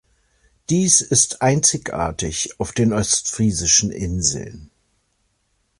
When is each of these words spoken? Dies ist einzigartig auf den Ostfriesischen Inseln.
Dies 0.71 1.01
ist 1.01 1.43
einzigartig 1.43 2.59
auf 2.59 2.71
den 2.71 2.91
Ostfriesischen 2.91 3.91
Inseln. 3.91 4.71